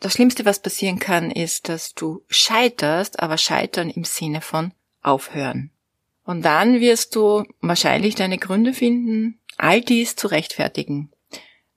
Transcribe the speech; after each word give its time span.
das 0.00 0.12
Schlimmste, 0.12 0.44
was 0.44 0.60
passieren 0.60 0.98
kann, 0.98 1.30
ist, 1.30 1.68
dass 1.68 1.94
du 1.94 2.22
scheiterst, 2.28 3.20
aber 3.20 3.36
scheitern 3.36 3.90
im 3.90 4.04
Sinne 4.04 4.40
von 4.40 4.72
aufhören. 5.02 5.70
Und 6.24 6.42
dann 6.44 6.80
wirst 6.80 7.16
du 7.16 7.44
wahrscheinlich 7.60 8.14
deine 8.14 8.38
Gründe 8.38 8.74
finden, 8.74 9.38
all 9.56 9.80
dies 9.80 10.14
zu 10.14 10.28
rechtfertigen, 10.28 11.10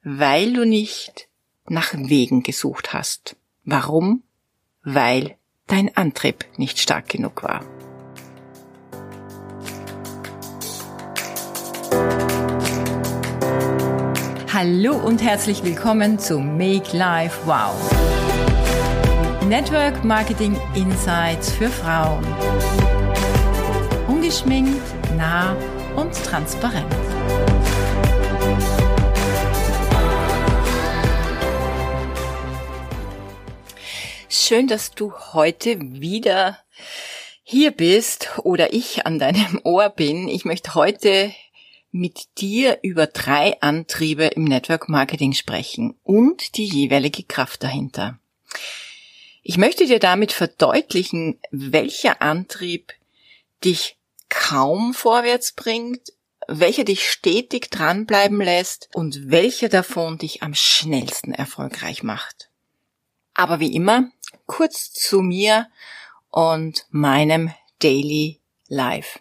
weil 0.04 0.54
du 0.54 0.66
nicht 0.66 1.30
nach 1.68 1.94
Wegen 1.94 2.44
gesucht 2.44 2.94
hast. 2.94 3.38
Warum? 3.64 4.24
Weil 4.84 5.38
dein 5.68 5.96
Antrieb 5.96 6.46
nicht 6.58 6.80
stark 6.80 7.08
genug 7.08 7.44
war. 7.44 7.66
Hallo 14.54 14.96
und 14.96 15.24
herzlich 15.24 15.64
willkommen 15.64 16.20
zu 16.20 16.40
Make 16.40 16.96
Life 16.96 17.40
Wow. 17.46 17.91
Network 19.52 20.06
Marketing 20.06 20.58
Insights 20.76 21.52
für 21.52 21.68
Frauen. 21.68 22.26
Ungeschminkt, 24.08 24.82
nah 25.18 25.58
und 25.98 26.14
transparent. 26.14 26.90
Schön, 34.30 34.68
dass 34.68 34.92
du 34.92 35.12
heute 35.34 35.82
wieder 35.82 36.58
hier 37.44 37.72
bist 37.72 38.30
oder 38.44 38.72
ich 38.72 39.06
an 39.06 39.20
deinem 39.20 39.60
Ohr 39.66 39.90
bin. 39.90 40.30
Ich 40.30 40.46
möchte 40.46 40.76
heute 40.76 41.34
mit 41.92 42.40
dir 42.40 42.80
über 42.84 43.06
drei 43.06 43.60
Antriebe 43.60 44.28
im 44.28 44.46
Network 44.46 44.88
Marketing 44.88 45.34
sprechen 45.34 46.00
und 46.04 46.56
die 46.56 46.64
jeweilige 46.64 47.24
Kraft 47.24 47.64
dahinter. 47.64 48.18
Ich 49.44 49.58
möchte 49.58 49.86
dir 49.86 50.00
damit 50.00 50.32
verdeutlichen, 50.32 51.40
welcher 51.50 52.22
Antrieb 52.22 52.94
dich 53.64 53.98
kaum 54.30 54.94
vorwärts 54.94 55.54
bringt, 55.54 56.14
welcher 56.48 56.84
dich 56.84 57.10
stetig 57.10 57.70
dranbleiben 57.70 58.40
lässt 58.40 58.90
und 58.94 59.32
welcher 59.32 59.70
davon 59.70 60.18
dich 60.18 60.44
am 60.44 60.54
schnellsten 60.54 61.34
erfolgreich 61.34 62.04
macht. 62.04 62.50
Aber 63.34 63.60
wie 63.60 63.74
immer, 63.74 64.12
kurz 64.46 64.92
zu 64.92 65.22
mir 65.22 65.68
und 66.30 66.86
meinem 66.90 67.54
Daily 67.80 68.40
Life. 68.68 69.20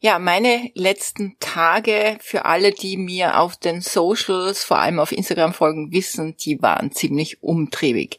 Ja, 0.00 0.18
meine 0.18 0.70
letzten 0.74 1.36
Tage 1.38 2.18
für 2.20 2.44
alle, 2.44 2.72
die 2.72 2.96
mir 2.96 3.38
auf 3.38 3.56
den 3.56 3.80
Socials, 3.80 4.64
vor 4.64 4.78
allem 4.78 4.98
auf 4.98 5.12
Instagram 5.12 5.54
folgen, 5.54 5.92
wissen, 5.92 6.36
die 6.36 6.60
waren 6.60 6.92
ziemlich 6.92 7.42
umtriebig. 7.42 8.18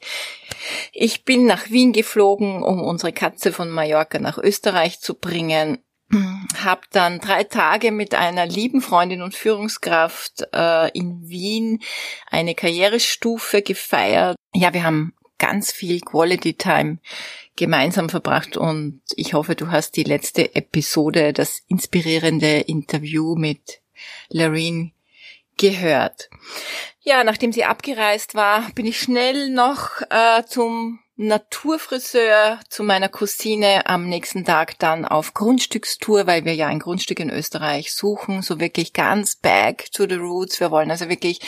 Ich 0.93 1.25
bin 1.25 1.45
nach 1.45 1.69
Wien 1.69 1.91
geflogen, 1.91 2.63
um 2.63 2.81
unsere 2.81 3.11
Katze 3.11 3.51
von 3.51 3.69
Mallorca 3.69 4.19
nach 4.19 4.37
Österreich 4.37 5.01
zu 5.01 5.15
bringen. 5.15 5.79
Hab 6.63 6.89
dann 6.91 7.19
drei 7.19 7.43
Tage 7.43 7.91
mit 7.91 8.15
einer 8.15 8.45
lieben 8.45 8.81
Freundin 8.81 9.21
und 9.21 9.35
Führungskraft 9.35 10.47
äh, 10.53 10.89
in 10.97 11.27
Wien 11.27 11.81
eine 12.29 12.55
Karrierestufe 12.55 13.61
gefeiert. 13.61 14.37
Ja, 14.53 14.73
wir 14.73 14.83
haben 14.83 15.13
ganz 15.37 15.73
viel 15.73 15.99
Quality 15.99 16.53
Time 16.53 16.99
gemeinsam 17.55 18.09
verbracht 18.09 18.57
und 18.57 19.01
ich 19.15 19.33
hoffe, 19.33 19.55
du 19.55 19.69
hast 19.69 19.95
die 19.95 20.03
letzte 20.03 20.55
Episode, 20.55 21.33
das 21.33 21.61
inspirierende 21.67 22.59
Interview 22.61 23.35
mit 23.35 23.81
Loreen 24.29 24.93
gehört. 25.57 26.29
Ja, 27.01 27.23
nachdem 27.23 27.51
sie 27.51 27.65
abgereist 27.65 28.33
war, 28.33 28.71
bin 28.71 28.85
ich 28.85 28.99
schnell 28.99 29.49
noch 29.49 30.01
äh, 30.09 30.43
zum 30.45 30.99
Naturfriseur 31.15 32.59
zu 32.69 32.81
meiner 32.81 33.07
Cousine 33.07 33.85
am 33.85 34.09
nächsten 34.09 34.45
Tag 34.45 34.79
dann 34.79 35.05
auf 35.05 35.35
Grundstückstour, 35.35 36.25
weil 36.25 36.43
wir 36.43 36.55
ja 36.55 36.65
ein 36.67 36.79
Grundstück 36.79 37.19
in 37.19 37.29
Österreich 37.29 37.93
suchen, 37.93 38.41
so 38.41 38.59
wirklich 38.59 38.93
ganz 38.93 39.35
back 39.35 39.91
to 39.91 40.07
the 40.09 40.15
roots. 40.15 40.59
Wir 40.59 40.71
wollen 40.71 40.89
also 40.89 41.09
wirklich 41.09 41.39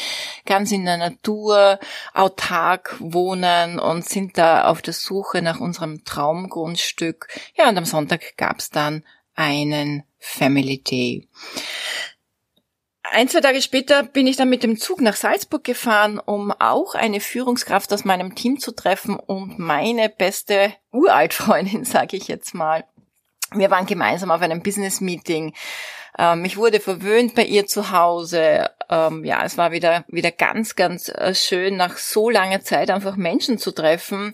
ganz 0.45 0.71
in 0.71 0.85
der 0.85 0.97
Natur 0.97 1.79
autark 2.13 2.95
wohnen 2.99 3.79
und 3.79 4.07
sind 4.07 4.37
da 4.37 4.65
auf 4.65 4.83
der 4.83 4.93
Suche 4.93 5.41
nach 5.41 5.59
unserem 5.59 6.05
Traumgrundstück. 6.05 7.27
Ja, 7.57 7.67
und 7.67 7.77
am 7.77 7.85
Sonntag 7.85 8.37
gab's 8.37 8.69
dann 8.69 9.03
einen 9.33 10.03
Family 10.19 10.83
Day. 10.83 11.27
Ein, 13.11 13.29
zwei 13.29 13.41
Tage 13.41 13.61
später 13.61 14.03
bin 14.03 14.27
ich 14.27 14.35
dann 14.35 14.49
mit 14.49 14.63
dem 14.63 14.77
Zug 14.77 15.01
nach 15.01 15.15
Salzburg 15.15 15.63
gefahren, 15.63 16.19
um 16.19 16.51
auch 16.51 16.95
eine 16.95 17.21
Führungskraft 17.21 17.93
aus 17.93 18.03
meinem 18.03 18.35
Team 18.35 18.59
zu 18.59 18.71
treffen 18.71 19.17
und 19.17 19.59
meine 19.59 20.09
beste 20.09 20.73
Uraltfreundin, 20.91 21.85
sage 21.85 22.17
ich 22.17 22.27
jetzt 22.27 22.53
mal. 22.53 22.83
Wir 23.53 23.71
waren 23.71 23.85
gemeinsam 23.85 24.31
auf 24.31 24.41
einem 24.41 24.61
Business-Meeting. 24.61 25.53
Ähm, 26.17 26.45
ich 26.45 26.57
wurde 26.57 26.79
verwöhnt 26.79 27.35
bei 27.35 27.43
ihr 27.43 27.67
zu 27.67 27.91
Hause. 27.91 28.69
Ähm, 28.89 29.23
ja, 29.23 29.43
es 29.45 29.57
war 29.57 29.71
wieder, 29.71 30.03
wieder 30.07 30.31
ganz, 30.31 30.75
ganz 30.75 31.09
äh, 31.09 31.33
schön, 31.35 31.77
nach 31.77 31.97
so 31.97 32.29
langer 32.29 32.61
Zeit 32.61 32.89
einfach 32.89 33.15
Menschen 33.15 33.57
zu 33.57 33.71
treffen. 33.71 34.33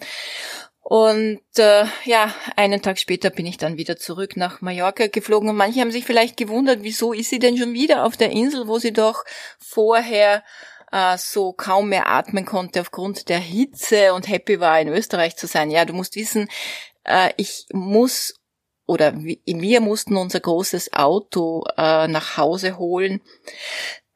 Und 0.91 1.39
äh, 1.55 1.85
ja, 2.03 2.35
einen 2.57 2.81
Tag 2.81 2.99
später 2.99 3.29
bin 3.29 3.45
ich 3.45 3.55
dann 3.55 3.77
wieder 3.77 3.95
zurück 3.95 4.35
nach 4.35 4.59
Mallorca 4.59 5.07
geflogen 5.07 5.47
und 5.47 5.55
manche 5.55 5.79
haben 5.79 5.89
sich 5.89 6.03
vielleicht 6.03 6.35
gewundert, 6.35 6.79
wieso 6.81 7.13
ist 7.13 7.29
sie 7.29 7.39
denn 7.39 7.57
schon 7.57 7.71
wieder 7.71 8.03
auf 8.03 8.17
der 8.17 8.31
Insel, 8.31 8.67
wo 8.67 8.77
sie 8.77 8.91
doch 8.91 9.23
vorher 9.57 10.43
äh, 10.91 11.17
so 11.17 11.53
kaum 11.53 11.87
mehr 11.87 12.09
atmen 12.09 12.43
konnte 12.43 12.81
aufgrund 12.81 13.29
der 13.29 13.39
Hitze 13.39 14.13
und 14.13 14.27
happy 14.27 14.59
war 14.59 14.81
in 14.81 14.89
Österreich 14.89 15.37
zu 15.37 15.47
sein. 15.47 15.71
Ja, 15.71 15.85
du 15.85 15.93
musst 15.93 16.17
wissen, 16.17 16.49
äh, 17.05 17.29
ich 17.37 17.67
muss 17.71 18.35
oder 18.85 19.13
wir 19.15 19.79
mussten 19.79 20.17
unser 20.17 20.41
großes 20.41 20.91
Auto 20.91 21.63
äh, 21.77 22.09
nach 22.09 22.35
Hause 22.35 22.77
holen, 22.77 23.21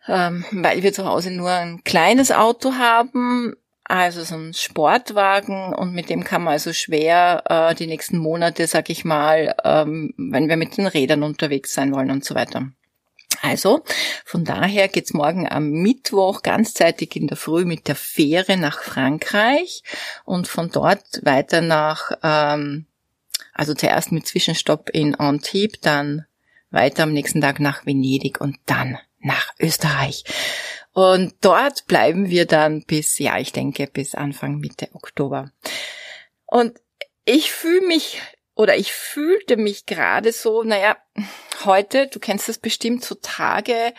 ähm, 0.09 0.43
weil 0.51 0.83
wir 0.83 0.91
zu 0.91 1.05
Hause 1.05 1.31
nur 1.31 1.51
ein 1.51 1.85
kleines 1.85 2.33
Auto 2.33 2.73
haben 2.73 3.55
also 3.85 4.23
so 4.23 4.35
ein 4.35 4.53
Sportwagen 4.53 5.73
und 5.73 5.93
mit 5.93 6.09
dem 6.09 6.23
kann 6.23 6.43
man 6.43 6.53
also 6.53 6.73
schwer 6.73 7.43
äh, 7.47 7.75
die 7.75 7.87
nächsten 7.87 8.17
Monate, 8.17 8.65
sag 8.65 8.89
ich 8.89 9.05
mal, 9.05 9.55
ähm, 9.63 10.13
wenn 10.17 10.49
wir 10.49 10.57
mit 10.57 10.77
den 10.77 10.87
Rädern 10.87 11.21
unterwegs 11.23 11.73
sein 11.73 11.93
wollen 11.93 12.09
und 12.09 12.25
so 12.25 12.33
weiter. 12.33 12.69
Also, 13.41 13.83
von 14.25 14.43
daher 14.43 14.87
geht's 14.87 15.13
morgen 15.13 15.47
am 15.47 15.69
Mittwoch 15.69 16.41
ganzzeitig 16.41 17.15
in 17.15 17.27
der 17.27 17.37
Früh 17.37 17.65
mit 17.65 17.87
der 17.87 17.95
Fähre 17.95 18.57
nach 18.57 18.81
Frankreich 18.81 19.83
und 20.23 20.47
von 20.47 20.71
dort 20.71 21.23
weiter 21.23 21.61
nach, 21.61 22.11
ähm, 22.23 22.87
also 23.53 23.75
zuerst 23.75 24.11
mit 24.11 24.25
Zwischenstopp 24.25 24.89
in 24.89 25.13
Antibes, 25.13 25.79
dann 25.81 26.25
weiter 26.71 27.03
am 27.03 27.13
nächsten 27.13 27.39
Tag 27.39 27.59
nach 27.59 27.85
Venedig 27.85 28.41
und 28.41 28.57
dann 28.65 28.97
nach 29.19 29.53
Österreich. 29.59 30.23
Und 30.95 31.33
dort 31.41 31.87
bleiben 31.87 32.29
wir 32.29 32.45
dann 32.45 32.85
bis, 32.85 33.19
ja, 33.19 33.37
ich 33.37 33.51
denke, 33.51 33.85
bis 33.85 34.15
Anfang 34.15 34.59
Mitte 34.59 34.87
Oktober. 34.93 35.51
Und 36.45 36.79
ich 37.25 37.51
fühle 37.51 37.85
mich 37.85 38.21
oder 38.55 38.77
ich 38.77 38.93
fühlte 38.93 39.57
mich 39.57 39.85
gerade 39.85 40.31
so, 40.31 40.63
naja, 40.63 40.95
heute, 41.65 42.07
du 42.07 42.19
kennst 42.19 42.47
das 42.47 42.59
bestimmt 42.59 43.03
so 43.03 43.15
Tage, 43.21 43.93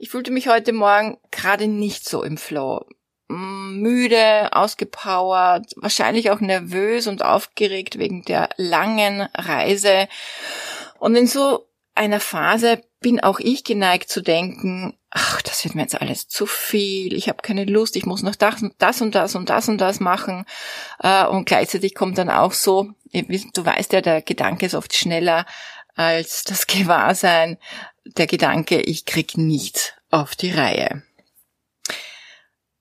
ich 0.00 0.10
fühlte 0.10 0.32
mich 0.32 0.48
heute 0.48 0.72
Morgen 0.72 1.18
gerade 1.30 1.68
nicht 1.68 2.08
so 2.08 2.24
im 2.24 2.36
Flow. 2.36 2.84
Mm, 3.28 3.76
müde, 3.80 4.52
ausgepowert, 4.52 5.72
wahrscheinlich 5.76 6.32
auch 6.32 6.40
nervös 6.40 7.06
und 7.06 7.22
aufgeregt 7.22 7.96
wegen 7.96 8.24
der 8.24 8.48
langen 8.56 9.20
Reise. 9.36 10.08
Und 10.98 11.14
in 11.14 11.28
so 11.28 11.69
einer 11.94 12.20
Phase 12.20 12.82
bin 13.00 13.20
auch 13.20 13.40
ich 13.40 13.64
geneigt 13.64 14.10
zu 14.10 14.22
denken, 14.22 14.96
ach, 15.10 15.42
das 15.42 15.64
wird 15.64 15.74
mir 15.74 15.82
jetzt 15.82 16.00
alles 16.00 16.28
zu 16.28 16.46
viel, 16.46 17.14
ich 17.14 17.28
habe 17.28 17.42
keine 17.42 17.64
Lust, 17.64 17.96
ich 17.96 18.06
muss 18.06 18.22
noch 18.22 18.36
das 18.36 18.62
und 18.62 18.74
das 18.78 19.00
und 19.00 19.14
das 19.14 19.34
und 19.34 19.50
das 19.50 19.68
und 19.68 19.78
das 19.78 20.00
machen. 20.00 20.44
Äh, 21.00 21.26
und 21.26 21.46
gleichzeitig 21.46 21.94
kommt 21.94 22.18
dann 22.18 22.30
auch 22.30 22.52
so, 22.52 22.90
du 23.12 23.64
weißt 23.66 23.92
ja, 23.92 24.00
der 24.00 24.22
Gedanke 24.22 24.66
ist 24.66 24.74
oft 24.74 24.94
schneller 24.94 25.46
als 25.94 26.44
das 26.44 26.66
Gewahrsein, 26.66 27.58
der 28.04 28.26
Gedanke, 28.26 28.80
ich 28.80 29.04
krieg 29.04 29.36
nichts 29.36 29.92
auf 30.10 30.36
die 30.36 30.52
Reihe. 30.52 31.02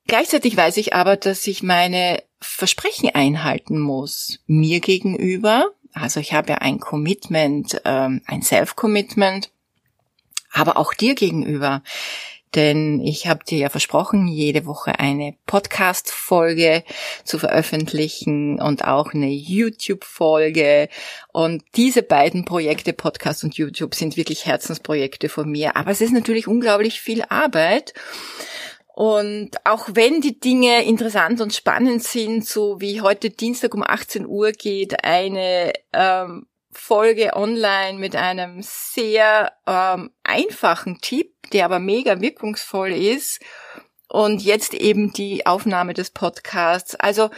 Gleichzeitig 0.07 0.57
weiß 0.57 0.77
ich 0.77 0.93
aber, 0.95 1.17
dass 1.17 1.45
ich 1.45 1.61
meine 1.61 2.23
Versprechen 2.41 3.09
einhalten 3.13 3.79
muss, 3.79 4.39
mir 4.47 4.79
gegenüber. 4.79 5.71
Also 5.99 6.19
ich 6.19 6.33
habe 6.33 6.51
ja 6.51 6.57
ein 6.59 6.79
Commitment, 6.79 7.81
ähm, 7.85 8.21
ein 8.25 8.41
Self-Commitment 8.41 9.51
aber 10.51 10.77
auch 10.77 10.93
dir 10.93 11.15
gegenüber. 11.15 11.83
Denn 12.55 12.99
ich 12.99 13.27
habe 13.27 13.43
dir 13.43 13.59
ja 13.59 13.69
versprochen, 13.69 14.27
jede 14.27 14.65
Woche 14.65 14.97
eine 14.97 15.35
Podcast-Folge 15.45 16.83
zu 17.23 17.37
veröffentlichen 17.37 18.59
und 18.59 18.83
auch 18.85 19.13
eine 19.13 19.29
YouTube-Folge. 19.29 20.89
Und 21.31 21.63
diese 21.75 22.01
beiden 22.01 22.45
Projekte, 22.45 22.93
Podcast 22.93 23.43
und 23.43 23.55
YouTube, 23.55 23.93
sind 23.93 24.17
wirklich 24.17 24.47
Herzensprojekte 24.47 25.29
von 25.29 25.47
mir. 25.51 25.77
Aber 25.77 25.91
es 25.91 26.01
ist 26.01 26.11
natürlich 26.11 26.47
unglaublich 26.47 27.01
viel 27.01 27.23
Arbeit. 27.29 27.93
Und 28.99 29.51
auch 29.63 29.87
wenn 29.93 30.19
die 30.19 30.41
Dinge 30.41 30.83
interessant 30.83 31.39
und 31.39 31.53
spannend 31.53 32.03
sind, 32.03 32.45
so 32.45 32.81
wie 32.81 32.99
heute 32.99 33.29
Dienstag 33.29 33.73
um 33.73 33.81
18 33.81 34.27
Uhr 34.27 34.51
geht 34.51 35.05
eine 35.05 35.71
ähm, 35.93 36.47
Folge 36.69 37.33
online 37.33 37.97
mit 37.97 38.17
einem 38.17 38.59
sehr 38.61 39.53
ähm, 39.65 40.11
einfachen 40.23 40.97
Tipp, 40.99 41.31
der 41.53 41.63
aber 41.63 41.79
mega 41.79 42.19
wirkungsvoll 42.19 42.91
ist. 42.91 43.39
Und 44.09 44.43
jetzt 44.43 44.73
eben 44.73 45.13
die 45.13 45.45
Aufnahme 45.45 45.93
des 45.93 46.09
Podcasts. 46.09 46.95
Also 46.95 47.29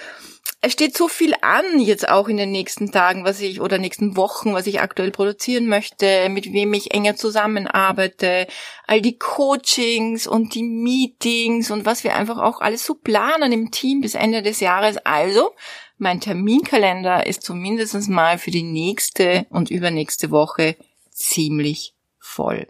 es 0.63 0.73
steht 0.73 0.95
so 0.95 1.07
viel 1.07 1.33
an 1.41 1.79
jetzt 1.79 2.07
auch 2.07 2.27
in 2.27 2.37
den 2.37 2.51
nächsten 2.51 2.91
Tagen, 2.91 3.25
was 3.25 3.41
ich 3.41 3.61
oder 3.61 3.79
nächsten 3.79 4.15
Wochen, 4.15 4.53
was 4.53 4.67
ich 4.67 4.79
aktuell 4.79 5.09
produzieren 5.09 5.67
möchte, 5.67 6.29
mit 6.29 6.53
wem 6.53 6.73
ich 6.75 6.93
enger 6.93 7.15
zusammenarbeite, 7.15 8.45
all 8.85 9.01
die 9.01 9.17
Coachings 9.17 10.27
und 10.27 10.53
die 10.53 10.63
Meetings 10.63 11.71
und 11.71 11.85
was 11.85 12.03
wir 12.03 12.15
einfach 12.15 12.37
auch 12.37 12.61
alles 12.61 12.85
so 12.85 12.93
planen 12.93 13.51
im 13.51 13.71
Team 13.71 14.01
bis 14.01 14.13
Ende 14.13 14.43
des 14.43 14.59
Jahres. 14.59 14.97
Also, 14.97 15.51
mein 15.97 16.21
Terminkalender 16.21 17.25
ist 17.25 17.41
zumindest 17.41 17.95
mal 18.09 18.37
für 18.37 18.51
die 18.51 18.63
nächste 18.63 19.47
und 19.49 19.71
übernächste 19.71 20.29
Woche 20.29 20.75
ziemlich 21.09 21.95
voll. 22.19 22.67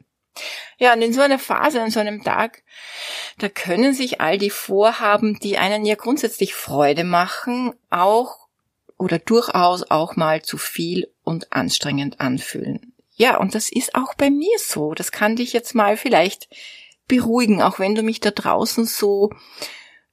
Ja, 0.78 0.94
und 0.94 1.02
in 1.02 1.14
so 1.14 1.22
einer 1.22 1.40
Phase, 1.40 1.82
an 1.82 1.92
so 1.92 2.00
einem 2.00 2.24
Tag, 2.24 2.64
da 3.38 3.50
können 3.50 3.94
sich 3.94 4.22
all 4.22 4.38
die 4.38 4.50
Vorhaben, 4.50 5.40
die 5.40 5.58
einen 5.58 5.86
ja 5.86 5.96
grundsätzlich 5.96 6.54
Freude 6.54 7.04
machen, 7.04 7.74
auch 7.90 8.48
oder 8.98 9.20
durchaus 9.20 9.90
auch 9.90 10.16
mal 10.16 10.42
zu 10.42 10.58
viel 10.58 11.10
und 11.24 11.52
anstrengend 11.54 12.20
anfühlen. 12.20 12.94
Ja, 13.16 13.38
und 13.38 13.56
das 13.56 13.72
ist 13.72 13.96
auch 13.96 14.14
bei 14.16 14.30
mir 14.30 14.58
so. 14.58 14.94
Das 14.94 15.12
kann 15.12 15.36
dich 15.36 15.54
jetzt 15.54 15.76
mal 15.76 15.98
vielleicht 15.98 16.48
beruhigen, 17.08 17.62
auch 17.62 17.78
wenn 17.78 17.96
du 17.96 18.04
mich 18.04 18.20
da 18.20 18.32
draußen 18.32 18.86
so 18.86 19.32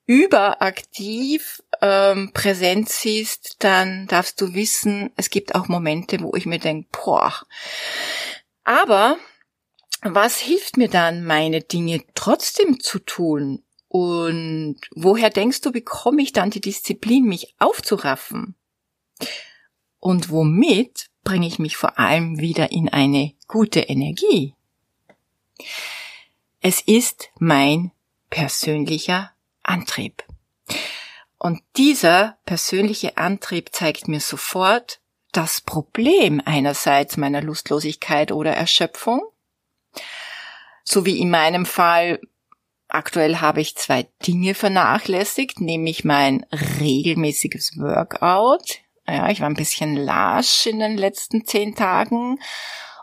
überaktiv 0.07 1.63
ähm, 1.83 2.33
präsent 2.33 2.89
siehst, 2.89 3.57
dann 3.63 4.07
darfst 4.09 4.41
du 4.41 4.55
wissen, 4.55 5.11
es 5.17 5.29
gibt 5.29 5.55
auch 5.55 5.69
Momente, 5.69 6.21
wo 6.21 6.35
ich 6.35 6.47
mir 6.47 6.59
denke, 6.59 6.89
boah. 6.91 7.35
Aber 8.65 9.19
was 10.03 10.39
hilft 10.39 10.77
mir 10.77 10.89
dann, 10.89 11.25
meine 11.25 11.61
Dinge 11.61 12.03
trotzdem 12.15 12.81
zu 12.81 12.99
tun? 12.99 13.63
Und 13.89 14.81
woher 14.95 15.31
denkst 15.31 15.63
du, 15.63 15.73
bekomme 15.73 16.23
ich 16.23 16.33
dann 16.33 16.51
die 16.51 16.61
Disziplin, 16.61 17.25
mich 17.25 17.55
aufzuraffen? 17.59 18.55
Und 19.99 20.31
womit 20.31 21.09
bringe 21.25 21.47
ich 21.47 21.59
mich 21.59 21.77
vor 21.77 21.99
allem 21.99 22.39
wieder 22.39 22.71
in 22.71 22.89
eine 22.89 23.33
gute 23.49 23.81
Energie? 23.81 24.55
Es 26.61 26.81
ist 26.81 27.31
mein 27.39 27.93
persönlicher 28.31 29.33
Antrieb. 29.63 30.25
Und 31.39 31.63
dieser 31.77 32.37
persönliche 32.45 33.17
Antrieb 33.17 33.71
zeigt 33.73 34.09
mir 34.09 34.21
sofort 34.21 35.01
das 35.33 35.61
Problem 35.61 36.43
einerseits 36.45 37.17
meiner 37.17 37.43
Lustlosigkeit 37.43 38.33
oder 38.33 38.53
Erschöpfung 38.53 39.23
so 40.91 41.05
wie 41.05 41.21
in 41.21 41.31
meinem 41.31 41.67
Fall, 41.67 42.19
aktuell 42.89 43.37
habe 43.37 43.61
ich 43.61 43.77
zwei 43.77 44.09
Dinge 44.27 44.55
vernachlässigt, 44.55 45.61
nämlich 45.61 46.05
mein 46.05 46.47
regelmäßiges 46.81 47.79
Workout. 47.79 48.81
Ja, 49.07 49.29
ich 49.29 49.41
war 49.41 49.51
ein 49.51 49.55
bisschen 49.55 49.97
lasch 49.97 50.67
in 50.67 50.79
den 50.81 50.97
letzten 50.97 51.45
zehn 51.45 51.75
Tagen. 51.75 52.39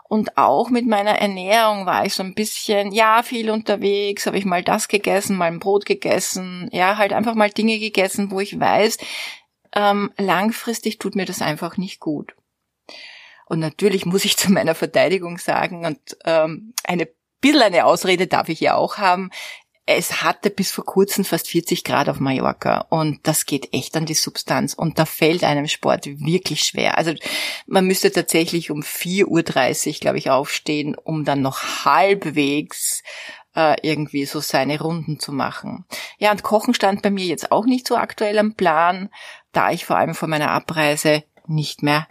Und 0.08 0.36
auch 0.36 0.68
mit 0.70 0.86
meiner 0.86 1.18
Ernährung 1.18 1.86
war 1.86 2.06
ich 2.06 2.14
so 2.14 2.22
ein 2.22 2.34
bisschen, 2.34 2.92
ja, 2.92 3.22
viel 3.22 3.50
unterwegs, 3.50 4.26
habe 4.26 4.38
ich 4.38 4.44
mal 4.44 4.62
das 4.62 4.88
gegessen, 4.88 5.36
mal 5.36 5.46
ein 5.46 5.58
Brot 5.58 5.84
gegessen, 5.84 6.68
ja, 6.72 6.96
halt 6.96 7.12
einfach 7.12 7.34
mal 7.34 7.50
Dinge 7.50 7.78
gegessen, 7.78 8.30
wo 8.30 8.38
ich 8.38 8.58
weiß, 8.58 8.98
ähm, 9.74 10.12
langfristig 10.16 10.98
tut 10.98 11.16
mir 11.16 11.24
das 11.24 11.42
einfach 11.42 11.76
nicht 11.76 11.98
gut. 11.98 12.34
Und 13.46 13.60
natürlich 13.60 14.06
muss 14.06 14.24
ich 14.24 14.36
zu 14.36 14.52
meiner 14.52 14.74
Verteidigung 14.74 15.38
sagen, 15.38 15.84
und 15.84 16.16
ähm, 16.24 16.72
eine 16.84 17.08
bisschen 17.40 17.62
eine 17.62 17.86
Ausrede 17.86 18.26
darf 18.26 18.48
ich 18.48 18.60
ja 18.60 18.74
auch 18.74 18.98
haben. 18.98 19.30
Es 19.88 20.22
hatte 20.22 20.50
bis 20.50 20.72
vor 20.72 20.84
kurzem 20.84 21.24
fast 21.24 21.46
40 21.48 21.84
Grad 21.84 22.08
auf 22.08 22.18
Mallorca 22.18 22.86
und 22.90 23.20
das 23.22 23.46
geht 23.46 23.72
echt 23.72 23.96
an 23.96 24.04
die 24.04 24.14
Substanz 24.14 24.74
und 24.74 24.98
da 24.98 25.06
fällt 25.06 25.44
einem 25.44 25.68
Sport 25.68 26.06
wirklich 26.06 26.62
schwer. 26.62 26.98
Also 26.98 27.14
man 27.66 27.86
müsste 27.86 28.10
tatsächlich 28.10 28.72
um 28.72 28.80
4.30 28.80 29.86
Uhr, 29.86 30.00
glaube 30.00 30.18
ich, 30.18 30.28
aufstehen, 30.28 30.96
um 30.96 31.24
dann 31.24 31.40
noch 31.40 31.84
halbwegs 31.84 33.04
äh, 33.54 33.76
irgendwie 33.82 34.26
so 34.26 34.40
seine 34.40 34.80
Runden 34.80 35.18
zu 35.18 35.32
machen. 35.32 35.84
Ja, 36.18 36.32
und 36.32 36.42
Kochen 36.42 36.74
stand 36.74 37.02
bei 37.02 37.10
mir 37.10 37.24
jetzt 37.24 37.52
auch 37.52 37.64
nicht 37.64 37.86
so 37.86 37.96
aktuell 37.96 38.38
am 38.38 38.54
Plan, 38.54 39.08
da 39.52 39.70
ich 39.70 39.86
vor 39.86 39.96
allem 39.96 40.14
vor 40.14 40.28
meiner 40.28 40.50
Abreise 40.50 41.22
nicht 41.46 41.84
mehr 41.84 42.08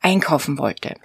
einkaufen 0.00 0.58
wollte. 0.58 0.96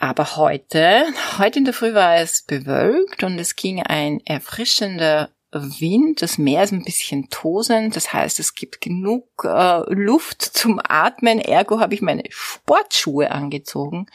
Aber 0.00 0.36
heute, 0.36 1.06
heute 1.38 1.58
in 1.58 1.64
der 1.64 1.74
Früh 1.74 1.92
war 1.92 2.14
es 2.16 2.42
bewölkt 2.42 3.24
und 3.24 3.36
es 3.40 3.56
ging 3.56 3.82
ein 3.82 4.24
erfrischender 4.24 5.30
Wind, 5.50 6.22
das 6.22 6.38
Meer 6.38 6.62
ist 6.62 6.72
ein 6.72 6.84
bisschen 6.84 7.30
tosend, 7.30 7.96
das 7.96 8.12
heißt, 8.12 8.38
es 8.38 8.54
gibt 8.54 8.80
genug 8.80 9.26
äh, 9.42 9.82
Luft 9.92 10.42
zum 10.42 10.80
Atmen, 10.82 11.40
ergo 11.40 11.80
habe 11.80 11.94
ich 11.94 12.00
meine 12.02 12.22
Sportschuhe 12.28 13.32
angezogen 13.32 14.06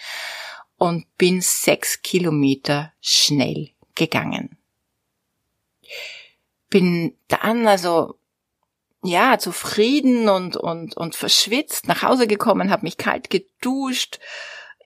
und 0.78 1.06
bin 1.18 1.42
sechs 1.42 2.02
Kilometer 2.02 2.94
schnell 3.02 3.72
gegangen. 3.94 4.58
Bin 6.70 7.18
dann 7.28 7.68
also 7.68 8.20
ja 9.04 9.38
zufrieden 9.38 10.30
und 10.30 10.56
und 10.56 10.96
und 10.96 11.16
verschwitzt 11.16 11.90
nach 11.90 12.04
Hause 12.04 12.26
gekommen, 12.26 12.72
habe 12.72 12.84
mich 12.84 12.96
kalt 12.96 13.30
geduscht 13.30 14.20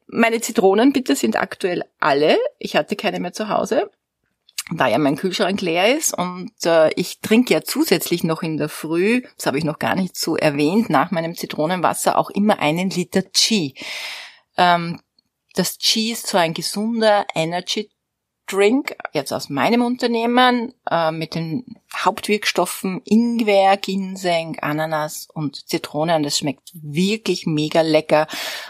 meine 0.07 0.41
Zitronen 0.41 0.93
bitte 0.93 1.15
sind 1.15 1.35
aktuell 1.35 1.83
alle. 1.99 2.37
Ich 2.59 2.75
hatte 2.75 2.95
keine 2.95 3.19
mehr 3.19 3.33
zu 3.33 3.49
Hause, 3.49 3.91
da 4.71 4.87
ja 4.87 4.97
mein 4.97 5.15
Kühlschrank 5.15 5.61
leer 5.61 5.97
ist 5.97 6.17
und 6.17 6.51
äh, 6.65 6.91
ich 6.95 7.19
trinke 7.19 7.53
ja 7.53 7.61
zusätzlich 7.63 8.23
noch 8.23 8.43
in 8.43 8.57
der 8.57 8.69
Früh, 8.69 9.21
das 9.37 9.45
habe 9.45 9.57
ich 9.57 9.63
noch 9.63 9.79
gar 9.79 9.95
nicht 9.95 10.17
so 10.17 10.35
erwähnt, 10.35 10.89
nach 10.89 11.11
meinem 11.11 11.35
Zitronenwasser 11.35 12.17
auch 12.17 12.29
immer 12.29 12.59
einen 12.59 12.89
Liter 12.89 13.23
Chi. 13.23 13.75
Ähm, 14.57 14.99
das 15.53 15.77
Chi 15.77 16.11
ist 16.11 16.27
so 16.27 16.37
ein 16.37 16.53
gesunder 16.53 17.25
Energy 17.33 17.89
Drink, 18.47 18.95
jetzt 19.13 19.33
aus 19.33 19.49
meinem 19.49 19.81
Unternehmen, 19.81 20.73
äh, 20.89 21.11
mit 21.11 21.35
den 21.35 21.65
Hauptwirkstoffen 21.95 23.01
Ingwer, 23.03 23.77
Ginseng, 23.77 24.57
Ananas 24.61 25.27
und 25.33 25.67
Zitrone. 25.67 26.15
Und 26.15 26.23
das 26.23 26.37
schmeckt 26.37 26.71
wirklich 26.73 27.45
mega 27.45 27.81
lecker. 27.81 28.27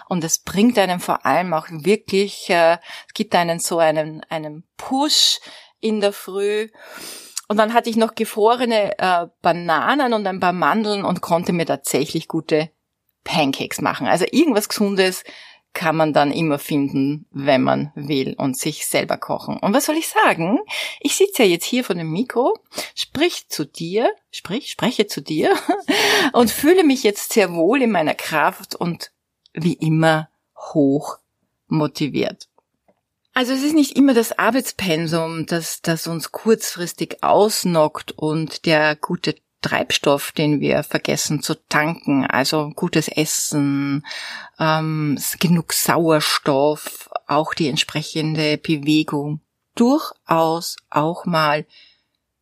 Und 0.09 0.23
es 0.23 0.39
bringt 0.39 0.77
einem 0.79 0.99
vor 0.99 1.25
allem 1.25 1.53
auch 1.53 1.67
wirklich, 1.69 2.49
äh, 2.49 2.77
es 3.07 3.13
gibt 3.13 3.35
einen 3.35 3.59
so 3.59 3.77
einen, 3.77 4.23
einen 4.29 4.63
Push 4.77 5.39
in 5.79 6.01
der 6.01 6.13
Früh. 6.13 6.69
Und 7.47 7.57
dann 7.57 7.73
hatte 7.73 7.89
ich 7.89 7.95
noch 7.95 8.15
gefrorene 8.15 8.97
äh, 8.97 9.27
Bananen 9.41 10.13
und 10.13 10.27
ein 10.27 10.39
paar 10.39 10.53
Mandeln 10.53 11.05
und 11.05 11.21
konnte 11.21 11.53
mir 11.53 11.65
tatsächlich 11.65 12.27
gute 12.27 12.71
Pancakes 13.23 13.81
machen. 13.81 14.07
Also 14.07 14.25
irgendwas 14.31 14.69
Gesundes, 14.69 15.23
kann 15.77 15.95
man 15.95 16.11
dann 16.11 16.31
immer 16.31 16.57
finden, 16.57 17.27
wenn 17.29 17.61
man 17.61 17.91
will 17.93 18.33
und 18.35 18.57
sich 18.57 18.87
selber 18.87 19.15
kochen. 19.17 19.57
Und 19.57 19.75
was 19.75 19.85
soll 19.85 19.95
ich 19.95 20.07
sagen? 20.07 20.57
Ich 20.99 21.15
sitze 21.15 21.43
ja 21.43 21.49
jetzt 21.49 21.65
hier 21.65 21.83
vor 21.83 21.95
dem 21.95 22.11
Mikro, 22.11 22.57
sprich 22.95 23.47
zu 23.47 23.63
dir, 23.63 24.09
sprich, 24.31 24.71
spreche 24.71 25.05
zu 25.05 25.21
dir 25.21 25.55
und 26.33 26.49
fühle 26.49 26.83
mich 26.83 27.03
jetzt 27.03 27.31
sehr 27.31 27.53
wohl 27.53 27.83
in 27.83 27.91
meiner 27.91 28.15
Kraft 28.15 28.73
und 28.73 29.11
wie 29.53 29.73
immer 29.73 30.29
hoch 30.55 31.19
motiviert. 31.67 32.49
Also 33.35 33.53
es 33.53 33.61
ist 33.61 33.75
nicht 33.75 33.95
immer 33.95 34.15
das 34.15 34.39
Arbeitspensum, 34.39 35.45
das, 35.45 35.83
das 35.83 36.07
uns 36.07 36.31
kurzfristig 36.31 37.21
ausnockt 37.21 38.13
und 38.13 38.65
der 38.65 38.95
gute 38.95 39.35
Treibstoff, 39.61 40.31
den 40.31 40.59
wir 40.59 40.83
vergessen 40.83 41.41
zu 41.41 41.55
tanken, 41.67 42.25
also 42.25 42.69
gutes 42.75 43.07
Essen, 43.07 44.05
ähm, 44.59 45.17
genug 45.39 45.73
Sauerstoff, 45.73 47.09
auch 47.25 47.53
die 47.53 47.67
entsprechende 47.67 48.57
Bewegung, 48.57 49.41
durchaus 49.75 50.77
auch 50.89 51.25
mal 51.25 51.65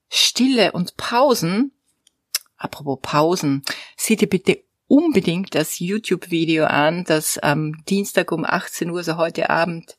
Stille 0.10 0.72
und 0.72 0.98
Pausen. 0.98 1.72
Apropos 2.58 3.00
Pausen, 3.02 3.64
sieh 3.98 4.16
dir 4.16 4.30
bitte 4.30 4.64
unbedingt 4.88 5.56
das 5.56 5.80
YouTube-Video 5.80 6.66
an, 6.66 7.04
das 7.06 7.38
am 7.38 7.84
Dienstag 7.86 8.32
um 8.32 8.46
18 8.46 8.90
Uhr, 8.92 8.98
also 8.98 9.18
heute 9.18 9.50
Abend, 9.50 9.98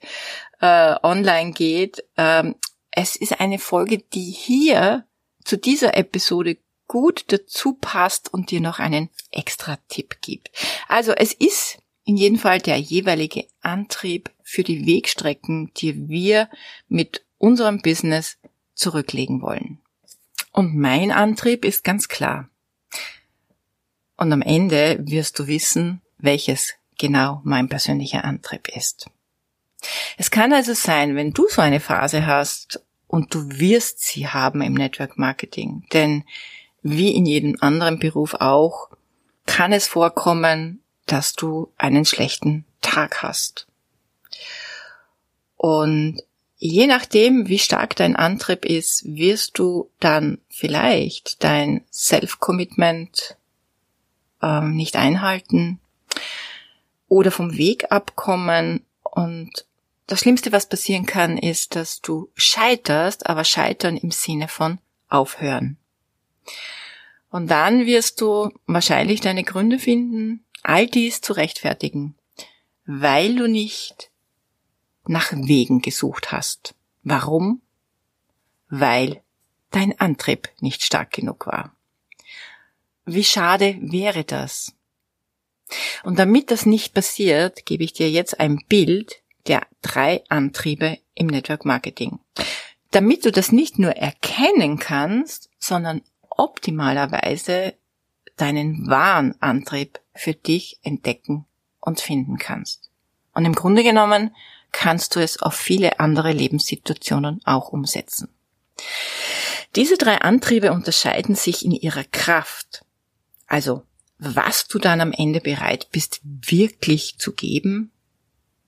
äh, 0.61 0.95
online 1.03 1.53
geht. 1.53 2.05
Ähm, 2.17 2.55
es 2.91 3.17
ist 3.17 3.41
eine 3.41 3.59
Folge, 3.59 3.99
die 3.99 4.31
hier 4.31 5.05
zu 5.45 5.59
dieser 5.59 5.97
Episode 5.97 6.59
gut 6.87 7.25
dazu 7.29 7.75
passt 7.75 8.33
und 8.33 8.51
dir 8.51 8.61
noch 8.61 8.79
einen 8.79 9.11
extra 9.31 9.79
Tipp 9.89 10.19
gibt. 10.21 10.51
Also 10.89 11.13
es 11.13 11.33
ist 11.33 11.79
in 12.05 12.17
jedem 12.17 12.39
Fall 12.39 12.61
der 12.61 12.79
jeweilige 12.79 13.47
Antrieb 13.63 14.31
für 14.43 14.63
die 14.63 14.87
Wegstrecken, 14.87 15.73
die 15.77 16.09
wir 16.09 16.49
mit 16.89 17.25
unserem 17.39 17.83
Business 17.83 18.39
zurücklegen 18.75 19.43
wollen. 19.43 19.81
Und 20.53 20.77
mein 20.77 21.11
Antrieb 21.11 21.65
ist 21.65 21.85
ganz 21.85 22.09
klar. 22.09 22.49
Und 24.17 24.33
am 24.33 24.41
Ende 24.41 24.99
wirst 25.01 25.39
du 25.39 25.47
wissen, 25.47 26.01
welches 26.19 26.75
genau 26.97 27.43
mein 27.45 27.69
persönlicher 27.69 28.25
Antrieb 28.25 28.69
ist. 28.69 29.11
Es 30.17 30.31
kann 30.31 30.53
also 30.53 30.73
sein, 30.73 31.17
wenn 31.17 31.33
du 31.33 31.47
so 31.49 31.61
eine 31.61 31.81
Phase 31.81 32.27
hast 32.27 32.81
und 33.07 33.35
du 33.35 33.51
wirst 33.51 34.01
sie 34.01 34.29
haben 34.29 34.63
im 34.63 34.75
Network 34.75 35.19
Marketing, 35.19 35.85
denn 35.93 36.25
wie 36.91 37.15
in 37.15 37.27
jedem 37.27 37.57
anderen 37.61 37.99
Beruf 37.99 38.35
auch, 38.35 38.91
kann 39.47 39.73
es 39.73 39.87
vorkommen, 39.87 40.81
dass 41.07 41.35
du 41.35 41.73
einen 41.77 42.05
schlechten 42.05 42.65
Tag 42.81 43.23
hast. 43.23 43.67
Und 45.57 46.23
je 46.59 46.87
nachdem, 46.87 47.49
wie 47.49 47.59
stark 47.59 47.97
dein 47.97 48.17
Antrieb 48.17 48.65
ist, 48.65 49.05
wirst 49.05 49.59
du 49.59 49.91
dann 50.01 50.39
vielleicht 50.49 51.43
dein 51.43 51.85
Self-Commitment 51.93 53.37
ähm, 54.43 54.75
nicht 54.75 54.97
einhalten 54.97 55.81
oder 57.09 57.31
vom 57.31 57.57
Weg 57.57 57.91
abkommen. 57.91 58.85
Und 59.03 59.65
das 60.07 60.21
Schlimmste, 60.21 60.53
was 60.53 60.69
passieren 60.69 61.07
kann, 61.07 61.39
ist, 61.39 61.75
dass 61.75 62.01
du 62.01 62.31
scheiterst, 62.35 63.27
aber 63.27 63.45
scheitern 63.45 63.97
im 63.97 64.11
Sinne 64.11 64.49
von 64.49 64.79
aufhören. 65.09 65.79
Und 67.31 67.51
dann 67.51 67.87
wirst 67.87 68.21
du 68.21 68.51
wahrscheinlich 68.67 69.21
deine 69.21 69.45
Gründe 69.45 69.79
finden, 69.79 70.45
all 70.63 70.87
dies 70.87 71.21
zu 71.21 71.33
rechtfertigen, 71.33 72.17
weil 72.87 73.37
du 73.37 73.49
nicht 73.49 74.11
nach 75.07 75.33
Wegen 75.33 75.83
gesucht 75.83 76.33
hast. 76.33 76.75
Warum? 77.03 77.63
Weil 78.69 79.23
dein 79.71 79.99
Antrieb 80.01 80.49
nicht 80.61 80.83
stark 80.83 81.13
genug 81.13 81.47
war. 81.47 81.75
Wie 83.05 83.25
schade 83.25 83.77
wäre 83.81 84.25
das? 84.25 84.75
Und 86.05 86.19
damit 86.19 86.51
das 86.51 86.67
nicht 86.67 86.95
passiert, 86.95 87.67
gebe 87.67 87.85
ich 87.85 87.93
dir 87.93 88.11
jetzt 88.11 88.41
ein 88.41 88.59
Bild 88.69 89.23
der 89.47 89.67
drei 89.83 90.25
Antriebe 90.29 90.99
im 91.15 91.27
Network 91.29 91.65
Marketing. 91.65 92.19
Damit 92.91 93.25
du 93.25 93.33
das 93.33 93.53
nicht 93.53 93.79
nur 93.79 93.93
erkennen 93.93 94.79
kannst, 94.79 95.51
sondern 95.59 96.03
optimalerweise 96.39 97.75
deinen 98.37 98.89
wahren 98.89 99.35
Antrieb 99.41 100.01
für 100.15 100.35
dich 100.35 100.79
entdecken 100.83 101.47
und 101.81 102.01
finden 102.01 102.39
kannst. 102.39 102.91
Und 103.33 103.45
im 103.45 103.55
Grunde 103.55 103.83
genommen 103.83 104.35
kannst 104.73 105.17
du 105.17 105.21
es 105.21 105.41
auf 105.41 105.55
viele 105.55 106.01
andere 106.01 106.33
Lebenssituationen 106.33 107.41
auch 107.45 107.69
umsetzen. 107.71 108.29
Diese 109.75 109.97
drei 109.97 110.21
Antriebe 110.21 110.73
unterscheiden 110.73 111.35
sich 111.35 111.65
in 111.65 111.73
ihrer 111.73 112.05
Kraft. 112.05 112.85
Also, 113.47 113.85
was 114.19 114.67
du 114.69 114.79
dann 114.79 115.01
am 115.01 115.13
Ende 115.13 115.41
bereit 115.41 115.89
bist, 115.93 116.21
wirklich 116.23 117.19
zu 117.19 117.33
geben, 117.33 117.93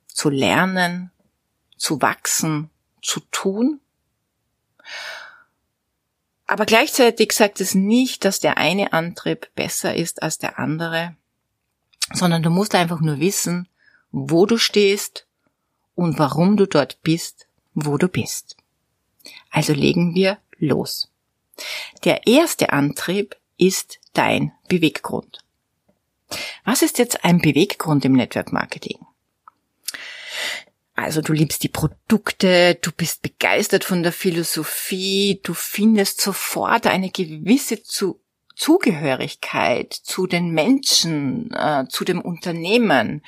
zu 0.07 0.29
lernen, 0.31 1.11
zu 1.77 2.03
wachsen, 2.03 2.71
zu 3.03 3.21
tun. 3.31 3.81
Aber 6.49 6.65
gleichzeitig 6.65 7.33
sagt 7.33 7.61
es 7.61 7.75
nicht, 7.75 8.25
dass 8.25 8.41
der 8.41 8.57
eine 8.57 8.95
Antrieb 8.95 9.55
besser 9.55 9.95
ist 9.95 10.23
als 10.23 10.39
der 10.39 10.59
andere, 10.59 11.15
sondern 12.15 12.43
du 12.43 12.49
musst 12.49 12.75
einfach 12.75 13.01
nur 13.01 13.21
wissen, 13.21 13.69
wo 14.13 14.47
du 14.47 14.57
stehst 14.57 15.27
und 15.95 16.19
warum 16.19 16.57
du 16.57 16.67
dort 16.67 17.03
bist, 17.03 17.47
wo 17.75 17.99
du 17.99 18.09
bist. 18.09 18.57
Also 19.51 19.75
legen 19.75 20.15
wir 20.15 20.39
los. 20.59 21.11
Der 22.05 22.27
erste 22.27 22.73
Antrieb 22.73 23.37
ist 23.59 23.99
dein 24.15 24.53
Beweggrund. 24.69 25.45
Was 26.65 26.81
ist 26.81 26.97
jetzt 26.97 27.27
ein 27.27 27.41
Beweggrund 27.41 28.07
im 28.07 28.13
Network 28.15 28.53
Marketing? 28.53 28.99
Also 31.01 31.23
du 31.23 31.33
liebst 31.33 31.63
die 31.63 31.69
Produkte, 31.69 32.75
du 32.75 32.91
bist 32.91 33.23
begeistert 33.23 33.85
von 33.85 34.03
der 34.03 34.11
Philosophie, 34.11 35.41
du 35.45 35.55
findest 35.55 36.21
sofort 36.21 36.89
eine 36.89 37.11
gewisse 37.11 37.85
Zu 37.85 38.21
Zugehörigkeit 38.57 39.93
zu 39.93 40.27
den 40.27 40.51
Menschen, 40.51 41.53
äh, 41.55 41.85
zu 41.89 42.05
dem 42.05 42.21
Unternehmen 42.21 43.23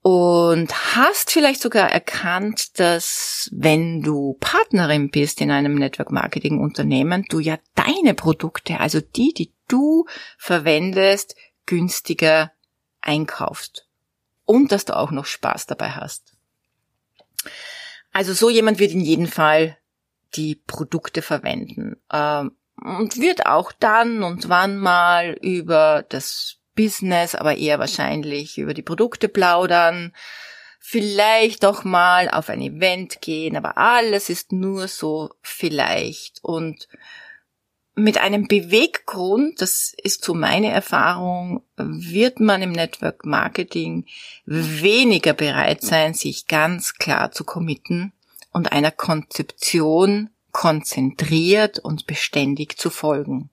und 0.00 0.96
hast 0.96 1.30
vielleicht 1.30 1.62
sogar 1.62 1.88
erkannt, 1.92 2.80
dass 2.80 3.48
wenn 3.52 4.02
du 4.02 4.36
Partnerin 4.40 5.10
bist 5.10 5.40
in 5.40 5.52
einem 5.52 5.76
Network 5.76 6.10
Marketing 6.10 6.58
Unternehmen, 6.58 7.24
du 7.28 7.38
ja 7.38 7.60
deine 7.76 8.14
Produkte, 8.14 8.80
also 8.80 9.00
die, 9.00 9.32
die 9.32 9.52
du 9.68 10.06
verwendest, 10.36 11.36
günstiger 11.64 12.50
einkaufst. 13.00 13.86
Und 14.44 14.72
dass 14.72 14.84
du 14.84 14.96
auch 14.96 15.12
noch 15.12 15.26
Spaß 15.26 15.66
dabei 15.66 15.90
hast. 15.90 16.31
Also 18.12 18.32
so 18.32 18.50
jemand 18.50 18.78
wird 18.78 18.92
in 18.92 19.00
jedem 19.00 19.26
Fall 19.26 19.78
die 20.34 20.56
Produkte 20.56 21.22
verwenden 21.22 21.96
ähm, 22.12 22.56
und 22.76 23.18
wird 23.18 23.46
auch 23.46 23.72
dann 23.72 24.22
und 24.22 24.48
wann 24.48 24.78
mal 24.78 25.36
über 25.40 26.04
das 26.08 26.58
Business, 26.74 27.34
aber 27.34 27.56
eher 27.56 27.78
wahrscheinlich 27.78 28.58
über 28.58 28.74
die 28.74 28.82
Produkte 28.82 29.28
plaudern, 29.28 30.14
vielleicht 30.78 31.64
auch 31.64 31.84
mal 31.84 32.28
auf 32.28 32.48
ein 32.48 32.60
Event 32.60 33.20
gehen, 33.20 33.56
aber 33.56 33.76
alles 33.78 34.30
ist 34.30 34.52
nur 34.52 34.88
so 34.88 35.30
vielleicht. 35.42 36.42
Und 36.42 36.88
mit 37.94 38.18
einem 38.18 38.46
Beweggrund, 38.48 39.60
das 39.60 39.94
ist 40.02 40.24
so 40.24 40.34
meine 40.34 40.70
Erfahrung, 40.70 41.62
wird 41.76 42.40
man 42.40 42.62
im 42.62 42.72
Network 42.72 43.26
Marketing 43.26 44.06
weniger 44.46 45.34
bereit 45.34 45.82
sein, 45.82 46.14
sich 46.14 46.46
ganz 46.46 46.94
klar 46.94 47.32
zu 47.32 47.44
committen 47.44 48.12
und 48.50 48.72
einer 48.72 48.90
Konzeption 48.90 50.30
konzentriert 50.52 51.78
und 51.78 52.06
beständig 52.06 52.78
zu 52.78 52.90
folgen. 52.90 53.50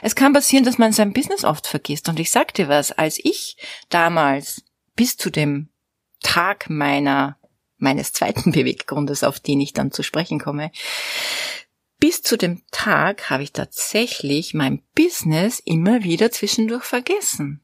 Es 0.00 0.14
kann 0.14 0.32
passieren, 0.32 0.64
dass 0.64 0.78
man 0.78 0.92
sein 0.92 1.12
Business 1.12 1.44
oft 1.44 1.66
vergisst. 1.66 2.08
Und 2.08 2.20
ich 2.20 2.30
sagte 2.30 2.68
was, 2.68 2.92
als 2.92 3.18
ich 3.22 3.56
damals 3.88 4.62
bis 4.96 5.16
zu 5.16 5.30
dem 5.30 5.68
Tag 6.22 6.68
meiner, 6.68 7.38
meines 7.78 8.12
zweiten 8.12 8.52
Beweggrundes, 8.52 9.24
auf 9.24 9.40
den 9.40 9.60
ich 9.60 9.72
dann 9.72 9.92
zu 9.92 10.02
sprechen 10.02 10.38
komme, 10.38 10.70
bis 12.02 12.20
zu 12.20 12.36
dem 12.36 12.62
Tag 12.72 13.30
habe 13.30 13.44
ich 13.44 13.52
tatsächlich 13.52 14.54
mein 14.54 14.82
Business 14.96 15.60
immer 15.64 16.02
wieder 16.02 16.32
zwischendurch 16.32 16.82
vergessen. 16.82 17.60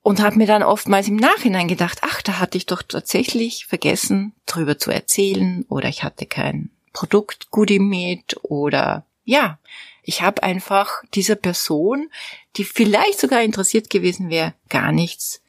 Und 0.00 0.20
habe 0.20 0.38
mir 0.38 0.46
dann 0.46 0.62
oftmals 0.62 1.08
im 1.08 1.16
Nachhinein 1.16 1.68
gedacht, 1.68 1.98
ach, 2.00 2.22
da 2.22 2.38
hatte 2.38 2.56
ich 2.56 2.64
doch 2.64 2.80
tatsächlich 2.80 3.66
vergessen, 3.66 4.32
drüber 4.46 4.78
zu 4.78 4.90
erzählen 4.90 5.66
oder 5.68 5.90
ich 5.90 6.02
hatte 6.02 6.24
kein 6.24 6.70
Produkt 6.94 7.50
gut 7.50 7.68
mit 7.78 8.42
oder 8.42 9.04
ja, 9.24 9.58
ich 10.02 10.22
habe 10.22 10.42
einfach 10.42 11.02
dieser 11.12 11.36
Person, 11.36 12.10
die 12.56 12.64
vielleicht 12.64 13.20
sogar 13.20 13.42
interessiert 13.42 13.90
gewesen 13.90 14.30
wäre, 14.30 14.54
gar 14.70 14.92
nichts 14.92 15.42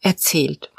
erzählt. 0.00 0.72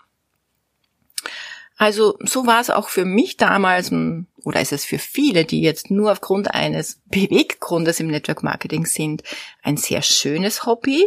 Also 1.78 2.18
so 2.22 2.48
war 2.48 2.60
es 2.60 2.72
auch 2.72 2.90
für 2.90 3.06
mich 3.06 3.38
damals, 3.38 3.92
oder 3.92 4.62
ist 4.62 4.74
es 4.74 4.84
für 4.84 4.98
viele, 4.98 5.46
die 5.46 5.62
jetzt 5.62 5.92
nur 5.92 6.12
aufgrund 6.12 6.54
eines 6.54 7.00
Beweggrundes 7.06 8.00
im 8.00 8.08
Network 8.08 8.44
Marketing 8.44 8.86
sind, 8.86 9.24
ein 9.62 9.78
sehr 9.78 10.02
schönes 10.02 10.66
Hobby. 10.66 11.06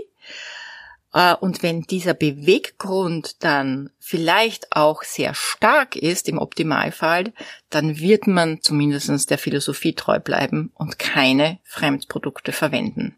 Äh, 1.13 1.35
und 1.35 1.65
wenn 1.65 1.83
dieser 1.83 2.15
Beweggrund 2.15 3.43
dann 3.43 3.91
vielleicht 3.99 4.75
auch 4.77 5.03
sehr 5.03 5.35
stark 5.35 5.97
ist 5.97 6.29
im 6.29 6.39
Optimalfall, 6.39 7.33
dann 7.69 7.99
wird 7.99 8.29
man 8.29 8.63
zumindest 8.63 9.29
der 9.29 9.39
Philosophie 9.39 9.95
treu 9.95 10.21
bleiben 10.21 10.71
und 10.75 11.01
keine 11.01 11.59
Fremdprodukte 11.65 12.53
verwenden. 12.53 13.17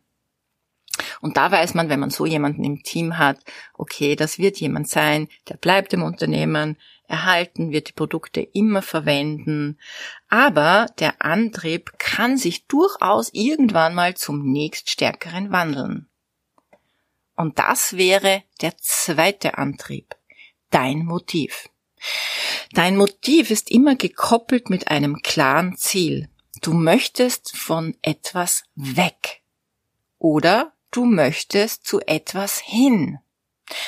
Und 1.23 1.37
da 1.37 1.53
weiß 1.53 1.75
man, 1.75 1.89
wenn 1.89 2.01
man 2.01 2.11
so 2.11 2.27
jemanden 2.27 2.65
im 2.65 2.83
Team 2.83 3.17
hat, 3.17 3.39
okay, 3.75 4.17
das 4.17 4.39
wird 4.39 4.59
jemand 4.59 4.89
sein, 4.89 5.29
der 5.49 5.57
bleibt 5.57 5.93
im 5.93 6.03
Unternehmen, 6.03 6.77
erhalten, 7.07 7.71
wird 7.71 7.89
die 7.89 7.93
Produkte 7.93 8.41
immer 8.41 8.83
verwenden, 8.83 9.79
aber 10.29 10.87
der 10.99 11.23
Antrieb 11.23 11.93
kann 11.99 12.37
sich 12.37 12.67
durchaus 12.67 13.31
irgendwann 13.33 13.95
mal 13.95 14.17
zum 14.17 14.51
nächststärkeren 14.51 15.53
wandeln. 15.53 16.09
Und 17.37 17.61
das 17.61 17.97
wäre 17.97 18.43
der 18.61 18.77
zweite 18.79 19.59
Antrieb, 19.59 20.17
dein 20.71 21.05
Motiv. 21.05 21.69
Dein 22.73 22.97
Motiv 22.97 23.53
ist 23.53 23.71
immer 23.71 23.95
gekoppelt 23.95 24.71
mit 24.71 24.89
einem 24.89 25.23
klaren 25.23 25.77
Ziel. 25.77 26.29
Du 26.63 26.73
möchtest 26.73 27.57
von 27.57 27.97
etwas 28.03 28.65
weg. 28.75 29.43
Oder 30.19 30.73
du 30.93 31.05
möchtest 31.05 31.85
zu 31.87 32.01
etwas 32.01 32.59
hin. 32.59 33.19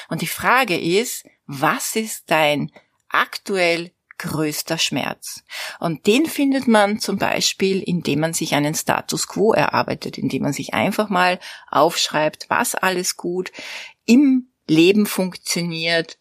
Und 0.08 0.22
die 0.22 0.26
Frage 0.26 0.78
ist, 0.78 1.24
was 1.46 1.94
ist 1.94 2.30
dein 2.30 2.72
aktuell 3.08 3.92
größter 4.18 4.78
Schmerz. 4.78 5.42
Und 5.80 6.06
den 6.06 6.26
findet 6.26 6.68
man 6.68 6.98
zum 6.98 7.18
Beispiel, 7.18 7.82
indem 7.82 8.20
man 8.20 8.32
sich 8.32 8.54
einen 8.54 8.74
Status 8.74 9.26
quo 9.28 9.52
erarbeitet, 9.52 10.18
indem 10.18 10.42
man 10.42 10.52
sich 10.52 10.72
einfach 10.72 11.08
mal 11.08 11.40
aufschreibt, 11.70 12.48
was 12.48 12.74
alles 12.74 13.16
gut 13.16 13.52
im 14.04 14.48
Leben 14.66 15.06
funktioniert 15.06 16.18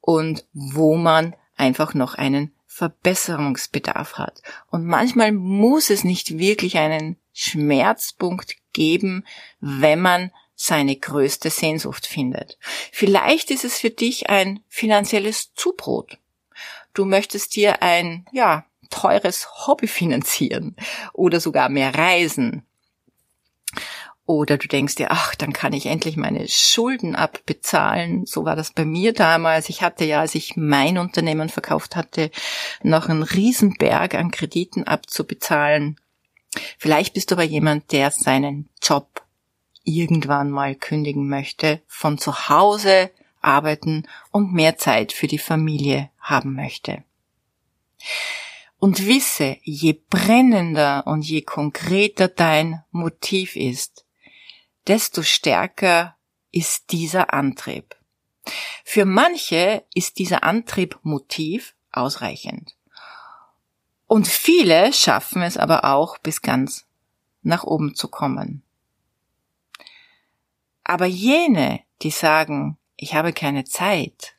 und 0.00 0.46
wo 0.52 0.96
man 0.96 1.36
einfach 1.56 1.94
noch 1.94 2.14
einen 2.14 2.52
Verbesserungsbedarf 2.66 4.14
hat. 4.14 4.42
Und 4.70 4.84
manchmal 4.84 5.30
muss 5.30 5.90
es 5.90 6.02
nicht 6.02 6.38
wirklich 6.38 6.78
einen 6.78 7.16
Schmerzpunkt 7.32 8.56
geben, 8.74 9.24
wenn 9.60 10.00
man 10.00 10.30
seine 10.54 10.96
größte 10.96 11.50
Sehnsucht 11.50 12.06
findet. 12.06 12.58
Vielleicht 12.92 13.50
ist 13.50 13.64
es 13.64 13.78
für 13.78 13.90
dich 13.90 14.28
ein 14.28 14.60
finanzielles 14.68 15.54
Zubrot. 15.54 16.18
Du 16.92 17.04
möchtest 17.04 17.56
dir 17.56 17.82
ein, 17.82 18.26
ja, 18.32 18.66
teures 18.90 19.66
Hobby 19.66 19.88
finanzieren 19.88 20.76
oder 21.12 21.40
sogar 21.40 21.68
mehr 21.68 21.94
reisen. 21.94 22.64
Oder 24.26 24.56
du 24.56 24.68
denkst 24.68 24.94
dir, 24.94 25.10
ach, 25.10 25.34
dann 25.34 25.52
kann 25.52 25.74
ich 25.74 25.84
endlich 25.84 26.16
meine 26.16 26.48
Schulden 26.48 27.14
abbezahlen. 27.14 28.24
So 28.24 28.46
war 28.46 28.56
das 28.56 28.72
bei 28.72 28.86
mir 28.86 29.12
damals. 29.12 29.68
Ich 29.68 29.82
hatte 29.82 30.04
ja, 30.04 30.20
als 30.20 30.34
ich 30.34 30.56
mein 30.56 30.96
Unternehmen 30.96 31.50
verkauft 31.50 31.94
hatte, 31.94 32.30
noch 32.82 33.08
einen 33.08 33.22
Riesenberg 33.22 34.14
an 34.14 34.30
Krediten 34.30 34.84
abzubezahlen. 34.84 36.00
Vielleicht 36.78 37.14
bist 37.14 37.30
du 37.30 37.34
aber 37.34 37.44
jemand, 37.44 37.92
der 37.92 38.10
seinen 38.10 38.68
Job 38.82 39.24
irgendwann 39.84 40.50
mal 40.50 40.74
kündigen 40.74 41.28
möchte, 41.28 41.82
von 41.86 42.18
zu 42.18 42.48
Hause 42.48 43.10
arbeiten 43.40 44.08
und 44.30 44.52
mehr 44.52 44.78
Zeit 44.78 45.12
für 45.12 45.26
die 45.26 45.38
Familie 45.38 46.10
haben 46.18 46.54
möchte. 46.54 47.04
Und 48.78 49.06
wisse, 49.06 49.58
je 49.62 49.92
brennender 50.10 51.06
und 51.06 51.22
je 51.22 51.42
konkreter 51.42 52.28
dein 52.28 52.82
Motiv 52.90 53.56
ist, 53.56 54.04
desto 54.86 55.22
stärker 55.22 56.16
ist 56.50 56.92
dieser 56.92 57.32
Antrieb. 57.32 57.96
Für 58.84 59.06
manche 59.06 59.84
ist 59.94 60.18
dieser 60.18 60.44
Antrieb 60.44 60.98
Motiv 61.02 61.74
ausreichend. 61.92 62.73
Und 64.06 64.28
viele 64.28 64.92
schaffen 64.92 65.42
es 65.42 65.56
aber 65.56 65.84
auch 65.84 66.18
bis 66.18 66.42
ganz 66.42 66.86
nach 67.42 67.64
oben 67.64 67.94
zu 67.94 68.08
kommen. 68.08 68.62
Aber 70.82 71.06
jene, 71.06 71.80
die 72.02 72.10
sagen, 72.10 72.76
ich 72.96 73.14
habe 73.14 73.32
keine 73.32 73.64
Zeit, 73.64 74.36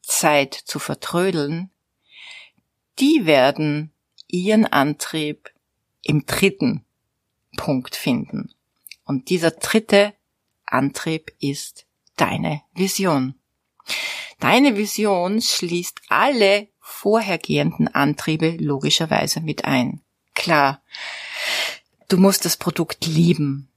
Zeit 0.00 0.54
zu 0.54 0.78
vertrödeln, 0.78 1.70
die 2.98 3.26
werden 3.26 3.92
ihren 4.28 4.66
Antrieb 4.66 5.50
im 6.02 6.24
dritten 6.26 6.84
Punkt 7.56 7.96
finden. 7.96 8.54
Und 9.04 9.28
dieser 9.28 9.50
dritte 9.50 10.14
Antrieb 10.64 11.32
ist 11.40 11.86
deine 12.16 12.62
Vision. 12.72 13.34
Deine 14.38 14.76
Vision 14.76 15.40
schließt 15.40 16.02
alle 16.08 16.68
vorhergehenden 16.82 17.88
Antriebe 17.88 18.56
logischerweise 18.58 19.40
mit 19.40 19.64
ein. 19.64 20.02
Klar, 20.34 20.82
du 22.08 22.18
musst 22.18 22.44
das 22.44 22.56
Produkt 22.56 23.06
lieben 23.06 23.70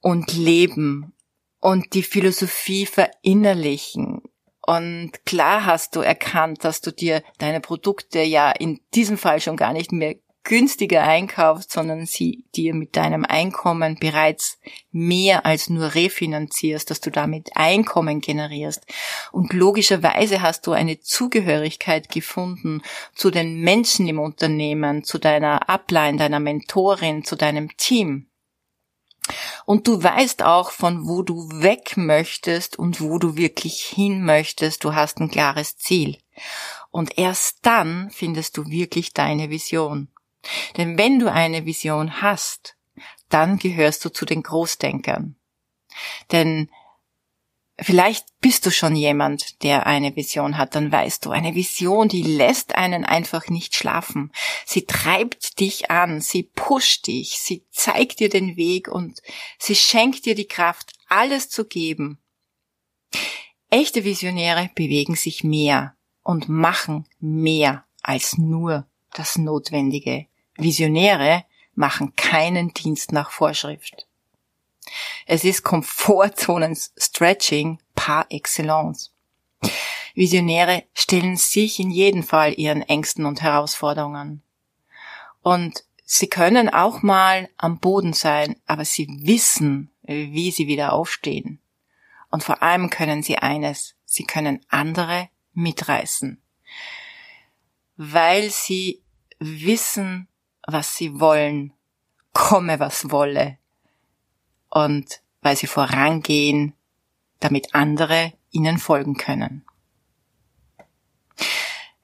und 0.00 0.32
leben 0.34 1.14
und 1.60 1.94
die 1.94 2.02
Philosophie 2.02 2.84
verinnerlichen. 2.84 4.22
Und 4.64 5.24
klar 5.24 5.64
hast 5.64 5.96
du 5.96 6.00
erkannt, 6.00 6.64
dass 6.64 6.80
du 6.80 6.92
dir 6.92 7.22
deine 7.38 7.60
Produkte 7.60 8.20
ja 8.20 8.50
in 8.50 8.80
diesem 8.94 9.16
Fall 9.16 9.40
schon 9.40 9.56
gar 9.56 9.72
nicht 9.72 9.92
mehr 9.92 10.16
günstiger 10.44 11.02
einkaufst, 11.02 11.72
sondern 11.72 12.06
sie 12.06 12.44
dir 12.54 12.74
mit 12.74 12.96
deinem 12.96 13.24
Einkommen 13.24 13.96
bereits 13.96 14.58
mehr 14.90 15.46
als 15.46 15.70
nur 15.70 15.94
refinanzierst, 15.94 16.90
dass 16.90 17.00
du 17.00 17.10
damit 17.10 17.50
Einkommen 17.54 18.20
generierst. 18.20 18.84
Und 19.30 19.52
logischerweise 19.52 20.42
hast 20.42 20.66
du 20.66 20.72
eine 20.72 21.00
Zugehörigkeit 21.00 22.08
gefunden 22.08 22.82
zu 23.14 23.30
den 23.30 23.60
Menschen 23.60 24.08
im 24.08 24.18
Unternehmen, 24.18 25.04
zu 25.04 25.18
deiner 25.18 25.68
Upline, 25.68 26.18
deiner 26.18 26.40
Mentorin, 26.40 27.24
zu 27.24 27.36
deinem 27.36 27.76
Team. 27.76 28.26
Und 29.64 29.86
du 29.86 30.02
weißt 30.02 30.42
auch, 30.42 30.72
von 30.72 31.06
wo 31.06 31.22
du 31.22 31.48
weg 31.62 31.96
möchtest 31.96 32.78
und 32.78 33.00
wo 33.00 33.18
du 33.18 33.36
wirklich 33.36 33.80
hin 33.80 34.24
möchtest. 34.24 34.82
Du 34.82 34.94
hast 34.94 35.20
ein 35.20 35.30
klares 35.30 35.76
Ziel. 35.76 36.18
Und 36.90 37.18
erst 37.18 37.58
dann 37.62 38.10
findest 38.10 38.56
du 38.56 38.68
wirklich 38.68 39.12
deine 39.12 39.48
Vision. 39.50 40.08
Denn 40.76 40.98
wenn 40.98 41.18
du 41.18 41.30
eine 41.30 41.64
Vision 41.66 42.22
hast, 42.22 42.76
dann 43.28 43.58
gehörst 43.58 44.04
du 44.04 44.10
zu 44.10 44.24
den 44.24 44.42
Großdenkern. 44.42 45.36
Denn 46.30 46.68
Vielleicht 47.82 48.26
bist 48.40 48.66
du 48.66 48.70
schon 48.70 48.94
jemand, 48.94 49.62
der 49.62 49.86
eine 49.86 50.14
Vision 50.14 50.58
hat, 50.58 50.74
dann 50.74 50.92
weißt 50.92 51.24
du, 51.24 51.30
eine 51.30 51.54
Vision, 51.54 52.08
die 52.08 52.22
lässt 52.22 52.76
einen 52.76 53.04
einfach 53.04 53.48
nicht 53.48 53.74
schlafen. 53.74 54.30
Sie 54.66 54.84
treibt 54.84 55.58
dich 55.58 55.90
an, 55.90 56.20
sie 56.20 56.44
pusht 56.44 57.06
dich, 57.06 57.38
sie 57.38 57.64
zeigt 57.70 58.20
dir 58.20 58.28
den 58.28 58.56
Weg 58.56 58.88
und 58.88 59.20
sie 59.58 59.74
schenkt 59.74 60.26
dir 60.26 60.34
die 60.34 60.46
Kraft, 60.46 60.92
alles 61.08 61.48
zu 61.48 61.64
geben. 61.64 62.18
Echte 63.70 64.04
Visionäre 64.04 64.70
bewegen 64.74 65.16
sich 65.16 65.42
mehr 65.42 65.96
und 66.22 66.48
machen 66.48 67.08
mehr 67.18 67.86
als 68.02 68.36
nur 68.36 68.86
das 69.12 69.38
Notwendige. 69.38 70.26
Visionäre 70.56 71.44
machen 71.74 72.14
keinen 72.16 72.74
Dienst 72.74 73.12
nach 73.12 73.30
Vorschrift. 73.30 74.08
Es 75.26 75.44
ist 75.44 75.62
Komfortzonen-Stretching 75.62 77.78
par 77.94 78.26
excellence. 78.30 79.12
Visionäre 80.14 80.84
stellen 80.92 81.36
sich 81.36 81.80
in 81.80 81.90
jedem 81.90 82.22
Fall 82.22 82.52
ihren 82.58 82.82
Ängsten 82.82 83.24
und 83.24 83.40
Herausforderungen. 83.40 84.42
Und 85.40 85.86
sie 86.04 86.28
können 86.28 86.68
auch 86.68 87.00
mal 87.02 87.48
am 87.56 87.78
Boden 87.78 88.12
sein, 88.12 88.60
aber 88.66 88.84
sie 88.84 89.08
wissen, 89.22 89.90
wie 90.02 90.50
sie 90.50 90.66
wieder 90.66 90.92
aufstehen. 90.92 91.60
Und 92.30 92.44
vor 92.44 92.62
allem 92.62 92.90
können 92.90 93.22
sie 93.22 93.38
eines, 93.38 93.94
sie 94.04 94.24
können 94.24 94.60
andere 94.68 95.30
mitreißen, 95.54 96.42
weil 97.96 98.50
sie 98.50 99.02
wissen, 99.38 100.28
was 100.66 100.96
sie 100.96 101.20
wollen, 101.20 101.72
komme 102.32 102.80
was 102.80 103.10
wolle, 103.10 103.58
und 104.70 105.20
weil 105.42 105.56
sie 105.56 105.66
vorangehen, 105.66 106.74
damit 107.40 107.74
andere 107.74 108.32
ihnen 108.50 108.78
folgen 108.78 109.16
können. 109.16 109.64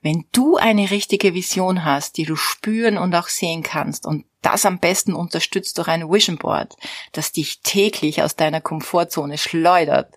Wenn 0.00 0.26
du 0.32 0.56
eine 0.56 0.90
richtige 0.90 1.34
Vision 1.34 1.84
hast, 1.84 2.18
die 2.18 2.24
du 2.24 2.36
spüren 2.36 2.98
und 2.98 3.14
auch 3.14 3.28
sehen 3.28 3.62
kannst 3.62 4.06
und 4.06 4.26
das 4.42 4.64
am 4.64 4.78
besten 4.78 5.14
unterstützt 5.14 5.76
durch 5.78 5.88
ein 5.88 6.08
Vision 6.08 6.38
Board, 6.38 6.76
das 7.12 7.32
dich 7.32 7.60
täglich 7.62 8.22
aus 8.22 8.36
deiner 8.36 8.60
Komfortzone 8.60 9.38
schleudert, 9.38 10.14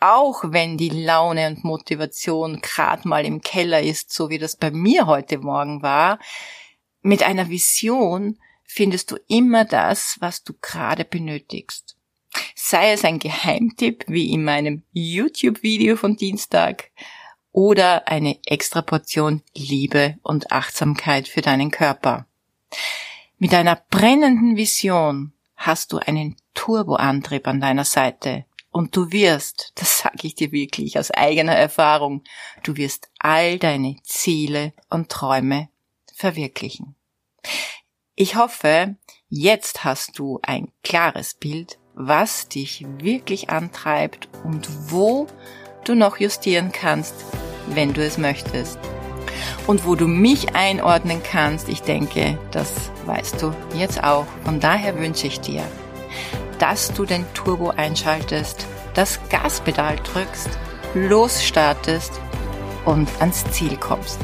auch 0.00 0.44
wenn 0.44 0.78
die 0.78 0.88
Laune 0.88 1.48
und 1.48 1.64
Motivation 1.64 2.60
grad 2.62 3.04
mal 3.04 3.24
im 3.24 3.40
Keller 3.40 3.82
ist, 3.82 4.12
so 4.12 4.30
wie 4.30 4.38
das 4.38 4.56
bei 4.56 4.70
mir 4.70 5.06
heute 5.06 5.38
Morgen 5.38 5.82
war, 5.82 6.18
mit 7.02 7.22
einer 7.22 7.48
Vision 7.48 8.38
findest 8.64 9.10
du 9.10 9.16
immer 9.28 9.64
das, 9.64 10.16
was 10.20 10.44
du 10.44 10.54
gerade 10.60 11.04
benötigst. 11.04 11.96
Sei 12.54 12.92
es 12.92 13.04
ein 13.04 13.18
Geheimtipp 13.18 14.04
wie 14.08 14.30
in 14.30 14.44
meinem 14.44 14.82
YouTube-Video 14.92 15.96
von 15.96 16.16
Dienstag 16.16 16.90
oder 17.52 18.06
eine 18.08 18.38
extra 18.44 18.82
Portion 18.82 19.42
Liebe 19.56 20.18
und 20.22 20.52
Achtsamkeit 20.52 21.28
für 21.28 21.40
deinen 21.40 21.70
Körper. 21.70 22.26
Mit 23.38 23.54
einer 23.54 23.80
brennenden 23.90 24.56
Vision 24.56 25.32
hast 25.56 25.92
du 25.92 25.98
einen 25.98 26.36
Turboantrieb 26.54 27.46
an 27.46 27.60
deiner 27.60 27.84
Seite 27.84 28.44
und 28.70 28.94
du 28.94 29.10
wirst, 29.10 29.72
das 29.76 29.98
sage 29.98 30.26
ich 30.26 30.34
dir 30.34 30.52
wirklich 30.52 30.98
aus 30.98 31.10
eigener 31.10 31.54
Erfahrung, 31.54 32.22
du 32.64 32.76
wirst 32.76 33.10
all 33.18 33.58
deine 33.58 33.96
Ziele 34.02 34.74
und 34.90 35.08
Träume 35.08 35.68
verwirklichen. 36.18 36.96
Ich 38.16 38.34
hoffe, 38.34 38.96
jetzt 39.28 39.84
hast 39.84 40.18
du 40.18 40.40
ein 40.42 40.72
klares 40.82 41.34
Bild, 41.34 41.78
was 41.94 42.48
dich 42.48 42.84
wirklich 42.98 43.48
antreibt 43.50 44.28
und 44.44 44.68
wo 44.90 45.28
du 45.84 45.94
noch 45.94 46.18
justieren 46.18 46.72
kannst, 46.72 47.14
wenn 47.68 47.92
du 47.92 48.04
es 48.04 48.18
möchtest. 48.18 48.78
Und 49.68 49.86
wo 49.86 49.94
du 49.94 50.08
mich 50.08 50.56
einordnen 50.56 51.22
kannst, 51.22 51.68
ich 51.68 51.82
denke, 51.82 52.38
das 52.50 52.72
weißt 53.06 53.40
du 53.40 53.54
jetzt 53.76 54.02
auch. 54.02 54.26
Von 54.44 54.58
daher 54.58 54.98
wünsche 54.98 55.28
ich 55.28 55.40
dir, 55.40 55.62
dass 56.58 56.92
du 56.92 57.04
den 57.04 57.24
Turbo 57.34 57.70
einschaltest, 57.70 58.66
das 58.94 59.20
Gaspedal 59.28 59.96
drückst, 59.96 60.50
losstartest 60.94 62.12
und 62.84 63.08
ans 63.20 63.44
Ziel 63.52 63.76
kommst. 63.76 64.18